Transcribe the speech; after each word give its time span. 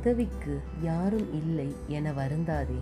உதவிக்கு 0.00 0.60
யாரும் 0.82 1.34
இல்லை 1.34 1.76
என 1.88 2.10
வருந்தாதே. 2.10 2.78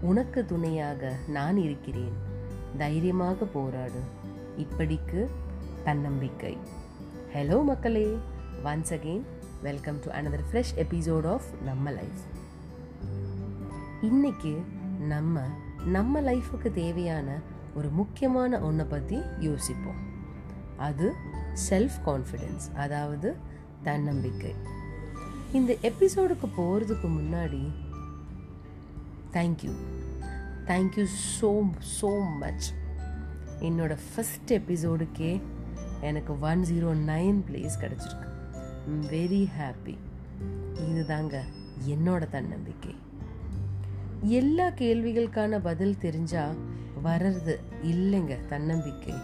உனக்கு 0.00 0.44
துணையாக 0.44 1.16
நான் 1.28 1.56
இருக்கிறேன். 1.56 2.12
தைரியமாக 2.78 3.44
போராடு. 3.44 4.00
இப்படிக்கு 4.58 5.26
தன்னம்பிக்கை. 5.84 6.58
ஹலோ 7.34 7.62
மக்களே. 7.62 8.16
Once 8.64 8.90
again 8.90 9.20
welcome 9.62 9.98
to 10.00 10.10
another 10.10 10.44
fresh 10.52 10.72
episode 10.76 11.26
of 11.26 11.42
நம்ம 11.64 11.90
லைஃப் 11.90 12.20
இன்னைக்கு 14.02 14.62
நம்ம 15.00 15.40
நம்ம 15.86 16.20
லைஃபுக்கு 16.20 16.72
தேவையான 16.72 17.38
ஒரு 17.74 17.88
முக்கியமான 17.88 18.60
ஒன்றை 18.60 18.86
பற்றி 18.86 19.20
யோசிப்போம். 19.38 20.00
அது 20.76 21.12
செல்ஃப் 21.70 21.98
கான்ஃபிடென்ஸ் 22.06 22.76
அதாவது 22.76 23.36
தன்னம்பிக்கை. 23.82 24.80
இந்த 25.52 25.76
எபிசோடுக்கு 25.82 26.46
போகிறதுக்கு 26.58 27.08
முன்னாடி 27.16 27.62
thank you 29.32 29.72
thank you 30.66 31.06
so 31.40 31.70
so 32.00 32.10
much 32.38 32.72
என்னோட 33.60 33.96
ஃபஸ்ட் 34.10 34.48
எபிசோடுக்கே 34.48 35.40
எனக்கு 36.00 36.40
ஒன் 36.40 36.62
ஜீரோ 36.62 36.90
நைன் 37.06 37.40
பிளேஸ் 37.50 37.78
கிடச்சிருக்கு. 37.80 38.28
வெரி 38.88 39.46
ஹாப்பி 39.58 39.96
இதுதாங்க 40.90 41.40
என்னோட 41.86 42.28
தன்னம்பிக்கை. 42.28 42.94
எல்லா 44.20 44.68
கேள்விகளுக்கான 44.68 45.60
பதில் 45.62 45.96
தெரிஞ்சால் 46.00 46.56
வர்றது 47.04 47.56
இல்லைங்க 47.82 48.46
தன்னம்பிக்கை. 48.46 49.14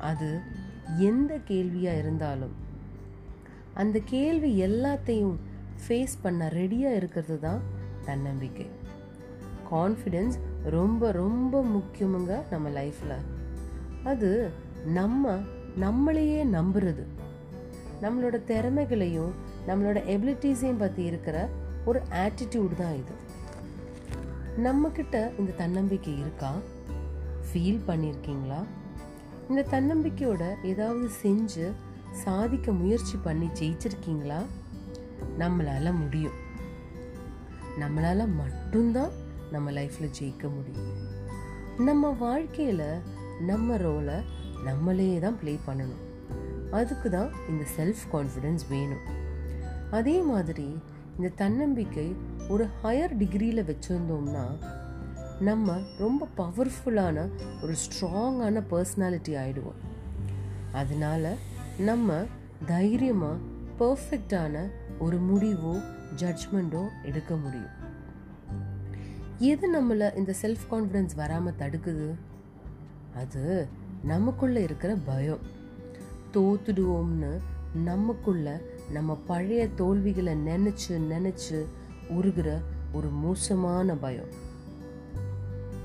அது 0.00 0.40
எந்த 0.98 1.40
கேள்வியாக 1.44 1.98
இருந்தாலும் 1.98 2.64
அந்த 3.74 4.00
கேள்வி 4.04 4.60
எல்லாத்தையும் 4.60 5.36
ஃபேஸ் 5.82 6.14
பண்ண 6.22 6.48
ரெடியாக 6.48 6.96
இருக்கிறது 6.96 7.40
தான் 7.40 7.60
தன்னம்பிக்கை. 8.04 8.66
கான்ஃபிடென்ஸ் 9.70 10.36
ரொம்ப 10.62 11.10
ரொம்ப 11.12 11.62
முக்கியமுங்க 11.62 12.42
நம்ம 12.50 12.68
லைஃப்பில் 12.68 13.24
அது 14.04 14.50
நம்ம 14.84 15.38
நம்மளையே 15.80 16.44
நம்புறது. 16.44 17.04
நம்மளோட 18.02 18.44
திறமைகளையும் 18.44 19.32
நம்மளோட 19.66 19.98
எபிலிட்டிஸையும் 20.06 20.78
பற்றி 20.78 21.04
இருக்கிற 21.04 21.48
ஒரு 21.84 22.02
ஆட்டிடியூட் 22.10 22.74
தான் 22.74 22.94
இது. 22.94 23.14
நம்மக்கிட்ட 24.56 25.38
இந்த 25.38 25.52
தன்னம்பிக்கை 25.52 26.18
இருக்கா? 26.18 26.52
ஃபீல் 27.48 27.80
பண்ணியிருக்கீங்களா 27.88 28.60
இந்த 29.48 29.64
தன்னம்பிக்கையோட 29.70 30.44
ஏதாவது 30.62 31.08
செஞ்சு 31.22 31.72
சாதிக்க 32.10 32.72
முயற்சி 32.72 33.18
பண்ணி 33.22 33.48
ஜெயிச்சிருக்கீங்களா? 33.60 34.40
நம்மளால 35.38 35.94
முடியும். 35.98 36.36
நம்மளால் 37.80 38.34
மட்டும்தான் 38.34 39.10
நம்ம 39.52 39.70
லைஃப்பில் 39.70 40.10
ஜெயிக்க 40.20 40.54
முடியும். 40.54 40.92
நம்ம 41.78 42.08
வாழ்க்கையில் 42.08 43.00
நம்ம 43.40 43.76
ரோலை 43.76 44.22
நம்மளே 44.64 45.18
தான் 45.18 45.38
ப்ளே 45.38 45.58
பண்ணணும். 45.66 46.04
அதுக்கு 46.70 47.10
தான் 47.10 47.30
இந்த 47.48 47.64
செல்ஃப் 47.76 48.04
கான்ஃபிடென்ஸ் 48.12 48.60
வேணும். 48.68 49.24
அதே 49.90 50.20
மாதிரி 50.20 50.78
இந்த 51.16 51.28
தன்னம்பிக்கை 51.36 52.14
ஒரு 52.48 52.68
ஹையர் 52.84 53.16
டிகிரியில் 53.16 53.66
வச்சுருந்தோம்னா 53.66 54.56
நம்ம 55.40 55.78
ரொம்ப 55.98 56.28
பவர்ஃபுல்லான 56.36 57.28
ஒரு 57.62 57.74
ஸ்ட்ராங்கான 57.84 58.62
பர்சனாலிட்டி 58.70 59.36
ஆகிடுவோம் 59.36 59.80
அதனால 60.72 61.34
நம்ம 61.78 62.24
தைரியமாக 62.66 63.36
பர்ஃபெக்டான 63.78 64.70
ஒரு 64.98 65.20
முடிவோ 65.20 65.82
ஜட்ஜ்மெண்ட்டோ 66.16 66.88
எடுக்க 67.02 67.36
முடியும். 67.36 67.94
எது 69.38 69.72
நம்மளை 69.74 70.16
இந்த 70.16 70.34
செல்ஃப் 70.42 70.64
கான்ஃபிடென்ஸ் 70.70 71.14
வராமல் 71.16 71.54
தடுக்குது? 71.58 72.14
அது 73.14 73.68
நமக்குள்ள 74.02 74.60
இருக்கிற 74.60 74.94
பயம். 74.94 75.38
தோத்துடுவோம்னு 76.32 77.40
நமக்குள்ள 77.84 78.60
நம்ம 78.90 79.18
பழைய 79.26 79.68
தோல்விகளை 79.68 80.34
நினச்சி 80.34 80.88
நினச்சி 80.88 81.64
உருகிற 82.08 82.60
ஒரு 82.92 83.08
மோசமான 83.08 83.94
பயம். 83.94 84.28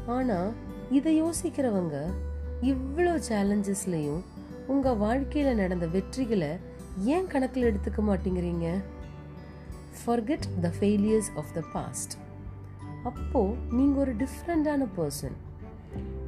ஆனால் 0.07 0.51
இதை 0.91 1.23
யோசிக்கிறவங்க 1.23 2.05
இவ்வளோ 2.61 3.21
சேலஞ்சஸ்லையும் 3.29 4.21
உங்கள் 4.67 4.95
வாழ்க்கையில் 4.95 5.55
நடந்த 5.55 5.85
வெற்றிகளை 5.85 6.57
ஏன் 6.99 7.27
கணக்கில் 7.27 7.73
எடுத்துக்க 7.73 8.01
மாட்டேங்கிறீங்க? 8.01 8.81
Forget 10.05 10.45
the 10.61 10.71
failures 10.79 11.31
of 11.35 11.53
the 11.53 11.61
past 11.73 12.13
அப்போது 13.03 13.57
நீங்கள் 13.69 14.01
ஒரு 14.01 14.15
டிஃப்ரெண்டான 14.15 14.87
பர்சன் 14.97 15.37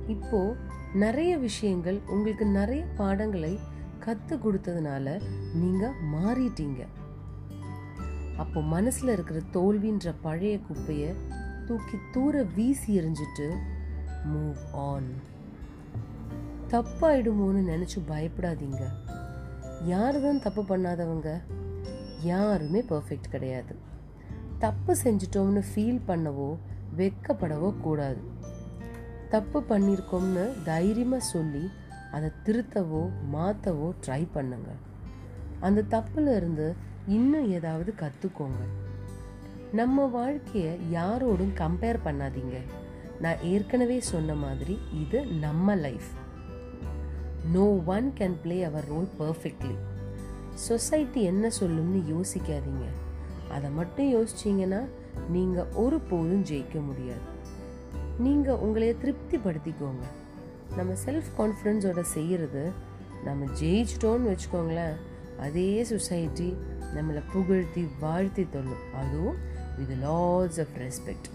இப்போது 0.08 0.56
நிறைய 0.94 1.38
விஷயங்கள் 1.38 2.00
உங்களுக்கு 2.08 2.46
நிறைய 2.46 2.86
பாடங்களை 2.96 3.60
கற்றுக் 4.00 4.48
கொடுத்ததுனால 4.48 5.22
நீங்கள் 5.54 5.96
மாறிட்டீங்க. 6.14 6.82
அப்போ 8.38 8.62
மனசில் 8.62 9.10
இருக்கிற 9.10 9.40
தோல்வின்ற 9.54 10.14
பழைய 10.22 10.60
குப்பையை 10.60 11.14
தூக்கி 11.66 11.98
தூர 12.12 12.44
வீசி 12.44 13.00
எறிஞ்சிட்டு 13.00 13.48
மூவ் 14.34 14.62
ஆன் 14.72 15.10
தப்பாயிடுமோன்னு 16.68 17.62
நினச்சி 17.72 18.00
பயப்படாதீங்க. 18.08 18.84
யார் 19.86 20.22
தான் 20.22 20.42
தப்பு 20.42 20.62
பண்ணாதவங்க? 20.62 21.42
யாருமே 22.24 22.82
பர்ஃபெக்ட் 22.90 23.30
கிடையாது. 23.30 23.74
தப்பு 24.60 24.96
செஞ்சிட்டோம்னு 25.04 25.62
ஃபீல் 25.70 26.02
பண்ணவோ 26.08 26.50
வெக்கப்படவோ 26.98 27.70
கூடாது. 27.82 28.22
தப்பு 29.30 29.60
பண்ணியிருக்கோம்னு 29.70 30.46
தைரியமாக 30.64 31.30
சொல்லி 31.34 31.64
அதை 32.12 32.30
திருத்தவோ 32.46 33.04
மாற்றவோ 33.34 33.88
ட்ரை 34.06 34.28
பண்ணுங்க. 34.32 34.72
அந்த 35.60 35.86
தப்புல 35.90 36.36
இருந்து 36.36 36.68
இன்னும் 37.08 37.52
ஏதாவது 37.52 37.94
கற்றுக்கோங்க 38.02 38.62
நம்ம 39.72 40.06
வாழ்க்கையை 40.06 40.74
யாரோடும் 40.92 41.54
கம்பேர் 41.62 42.06
பண்ணாதீங்க. 42.06 42.58
நான் 43.22 43.42
ஏற்கனவே 43.44 43.98
சொன்ன 44.00 44.34
மாதிரி 44.34 44.76
இது 45.02 45.20
நம்ம 45.26 45.76
life 45.76 46.12
no 47.52 47.66
one 47.96 48.08
can 48.18 48.38
play 48.44 48.58
our 48.64 48.88
role 48.88 49.10
perfectly 49.20 49.76
society 50.54 51.24
என்ன 51.24 51.52
சொல்லும்னு 51.60 52.04
யோசிக்காதீங்க. 52.10 52.86
அதை 53.52 53.70
மட்டும் 53.70 54.16
யோசிச்சீங்கன்னா 54.16 54.86
நீங்கள் 55.30 55.66
ஒரு 55.74 56.00
போதும் 56.00 56.44
ஜெயிக்க 56.44 56.86
முடியாது. 56.86 57.32
நீங்கள் 58.20 58.56
உங்களைய 58.56 58.96
திருப்திப்படுத்திக்கோங்க. 59.04 60.06
நம்ம 60.76 60.94
செல்ஃப் 61.06 61.32
கான்ஃபிடென்ஸோட 61.38 62.02
செய்கிறது 62.02 62.72
நம்ம 63.24 63.46
ஜெயிச்சிட்டோன்னு 63.46 64.38
வச்சுக்கோங்களேன் 64.38 64.96
அதே 65.40 65.84
சொசைட்டி 65.84 66.56
நம்மளை 66.96 67.22
புகழ்த்தி 67.34 67.88
வாழ்த்தி 68.00 68.48
தொல்லும் 68.50 68.94
அதுவும் 68.96 69.36
வித் 69.78 69.98
லாஸ் 70.02 70.60
ஆஃப் 70.60 70.76
ரெஸ்பெக்ட் 70.78 71.32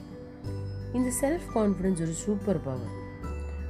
இந்த 0.93 1.13
செல்ஃப் 1.21 1.57
கான்ஃபிடென்ஸ் 1.57 2.01
ஒரு 2.01 2.13
சூப்பர் 2.13 2.63
பவர் 2.63 3.07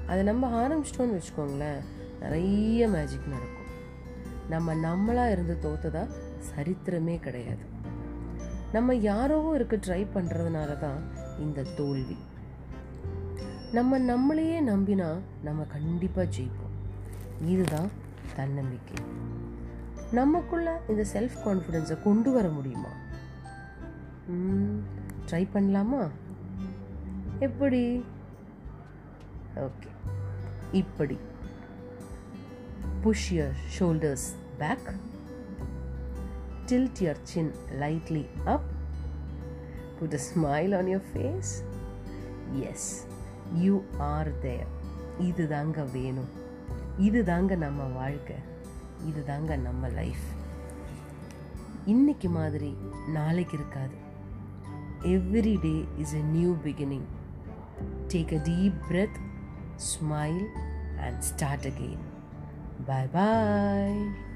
அதை 0.06 0.22
நம்ம 0.22 0.68
ஆரம்பிச்சிட்டோன்னு 0.68 1.20
வச்சுக்கோங்களேன் 1.20 1.82
நிறைய 2.20 2.88
மேஜிக் 2.88 3.26
நடக்கும். 3.26 3.57
நம்ம 4.48 4.74
நம்மளாக 4.74 5.30
இருந்து 5.30 5.58
தோத்ததா 5.62 6.08
சரித்திரமே 6.54 7.20
கிடையாது. 7.20 7.76
நம்ம 8.72 8.94
யாரோவோ 8.94 9.54
இருக்க 9.54 9.76
ட்ரை 9.76 10.06
பண்ணுறதுனால 10.14 10.78
தான் 10.78 11.02
இந்த 11.38 11.62
தோல்வி. 11.62 12.16
நம்ம 13.72 13.98
நம்மளையே 13.98 14.60
நம்பினா 14.60 15.18
நம்ம 15.42 15.62
கண்டிப்பாக 15.62 16.28
ஜெயிப்போம். 16.38 16.96
இதுதான் 17.46 17.90
தன்னம்பிக்கை. 18.36 19.04
நமக்குள்ள 20.12 20.80
இந்த 20.88 21.06
செல்ஃப் 21.12 21.38
கான்ஃபிடென்ஸை 21.44 22.02
கொண்டு 22.02 22.32
வர 22.32 22.48
முடியுமா? 22.48 22.88
ட்ரை 25.30 25.46
பண்ணலாமா? 25.54 26.08
எப்படி? 27.38 28.04
ஓகே. 29.56 29.88
இப்படி. 30.72 31.18
Push 33.01 33.27
your 33.33 33.57
shoulders 33.77 34.27
back 34.57 34.87
tilt 36.67 37.01
your 37.01 37.15
chin 37.25 37.47
lightly 37.73 38.25
up, 38.45 38.63
put 39.97 40.13
a 40.13 40.17
smile 40.19 40.73
on 40.73 40.87
your 40.87 41.01
face. 41.13 41.51
Yes, 42.53 42.83
you 43.55 43.75
are 44.11 44.29
there. 44.45 44.69
இது 45.21 45.43
தாங்க 45.47 45.79
வேணும் 45.95 46.29
இது 46.97 47.19
தாங்க 47.23 47.55
நம்ம 47.55 47.83
வாழ்க்கை 47.97 48.37
இது 49.05 49.21
தாங்க 49.23 49.55
நம்ம 49.57 49.89
லைஃப் 49.89 50.23
இன்னைக்கு 51.85 52.29
மாதிரி 52.29 52.71
நாளைக்கு 53.07 53.55
இருக்காது 53.57 53.97
every 55.11 55.53
day 55.65 55.75
is 56.03 56.15
a 56.15 56.23
new 56.31 56.51
beginning 56.65 57.07
take 58.13 58.33
a 58.33 58.41
deep 58.49 58.79
breath 58.89 59.19
smile 59.91 60.41
and 61.05 61.21
start 61.21 61.67
again 61.71 62.03
Bye 62.86 63.08
bye. 63.12 64.27